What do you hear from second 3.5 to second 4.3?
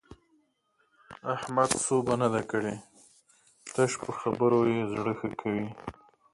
تش په